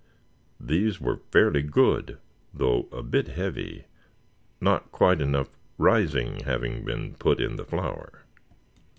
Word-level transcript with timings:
These 0.59 0.99
were 0.99 1.19
fairly 1.31 1.61
good, 1.61 2.17
though 2.51 2.87
a 2.91 3.03
bit 3.03 3.27
heavy, 3.27 3.85
not 4.59 4.91
quite 4.91 5.21
enough 5.21 5.51
"rising" 5.77 6.39
having 6.39 6.83
been 6.83 7.13
put 7.13 7.39
in 7.39 7.55
the 7.55 7.65
flour. 7.65 8.23